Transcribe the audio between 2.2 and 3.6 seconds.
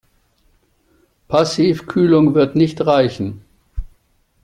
wird nicht reichen.